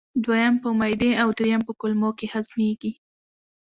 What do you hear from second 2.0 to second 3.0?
کې هضمېږي.